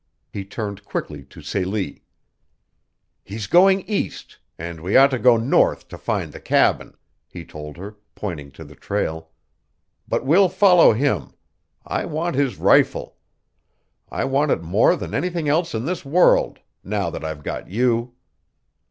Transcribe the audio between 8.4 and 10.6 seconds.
to the trail. "But we'll